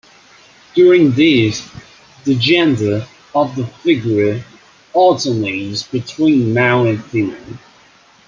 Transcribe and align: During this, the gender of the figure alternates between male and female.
During 0.73 1.11
this, 1.11 1.69
the 2.23 2.33
gender 2.33 3.05
of 3.35 3.55
the 3.55 3.67
figure 3.67 4.43
alternates 4.93 5.83
between 5.83 6.51
male 6.55 6.87
and 6.87 7.05
female. 7.05 7.59